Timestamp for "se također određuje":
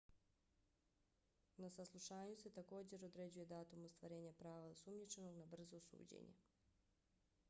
2.43-3.45